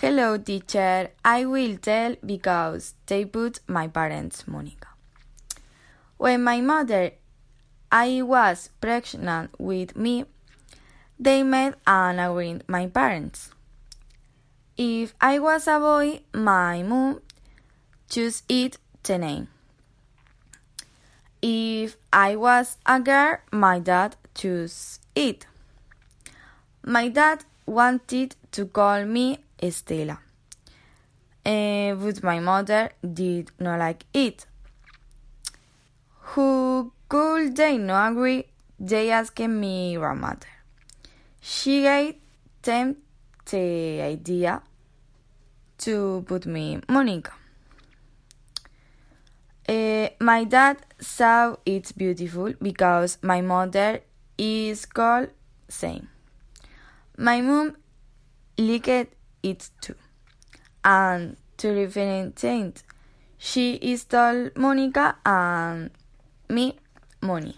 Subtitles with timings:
[0.00, 1.10] Hello, teacher.
[1.24, 4.86] I will tell because they put my parents, Monica.
[6.16, 7.14] When my mother
[7.90, 10.26] I was pregnant with me,
[11.18, 13.50] they made an agreement my parents.
[14.76, 17.20] If I was a boy, my mom
[18.08, 19.48] chose it the name.
[21.42, 25.46] If I was a girl, my dad chose it.
[26.84, 30.18] My dad wanted to call me Estela,
[31.44, 34.46] uh, but my mother did not like it.
[36.34, 38.44] Who could they not agree?
[38.78, 40.46] They asked me grandmother.
[41.40, 42.16] She gave
[42.62, 42.96] them
[43.50, 44.62] the idea
[45.78, 47.32] to put me Monica.
[49.68, 54.00] Uh, my dad saw it beautiful because my mother
[54.38, 55.28] is called
[55.68, 56.08] same.
[57.16, 57.76] My mom
[58.56, 59.94] liked it too.
[60.84, 62.82] And to differentiate,
[63.36, 65.90] she is told Monica and
[66.48, 66.76] me
[67.20, 67.56] Moni.